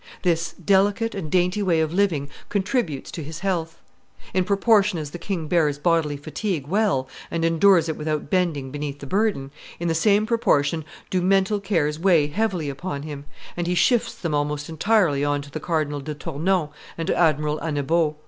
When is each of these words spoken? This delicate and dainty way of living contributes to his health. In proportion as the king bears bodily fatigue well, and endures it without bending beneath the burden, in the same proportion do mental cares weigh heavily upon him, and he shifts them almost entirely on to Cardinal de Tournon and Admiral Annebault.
This 0.23 0.53
delicate 0.53 1.13
and 1.13 1.29
dainty 1.29 1.61
way 1.61 1.79
of 1.79 1.93
living 1.93 2.27
contributes 2.49 3.11
to 3.11 3.21
his 3.23 3.41
health. 3.41 3.77
In 4.33 4.43
proportion 4.45 4.97
as 4.97 5.11
the 5.11 5.19
king 5.19 5.47
bears 5.47 5.77
bodily 5.77 6.17
fatigue 6.17 6.65
well, 6.65 7.07
and 7.29 7.45
endures 7.45 7.87
it 7.87 7.95
without 7.95 8.27
bending 8.27 8.71
beneath 8.71 8.97
the 8.97 9.05
burden, 9.05 9.51
in 9.79 9.87
the 9.89 9.93
same 9.93 10.25
proportion 10.25 10.85
do 11.11 11.21
mental 11.21 11.59
cares 11.59 11.99
weigh 11.99 12.25
heavily 12.25 12.67
upon 12.67 13.03
him, 13.03 13.25
and 13.55 13.67
he 13.67 13.75
shifts 13.75 14.15
them 14.15 14.33
almost 14.33 14.69
entirely 14.69 15.23
on 15.23 15.39
to 15.43 15.59
Cardinal 15.59 15.99
de 15.99 16.15
Tournon 16.15 16.69
and 16.97 17.11
Admiral 17.11 17.59
Annebault. 17.59 18.15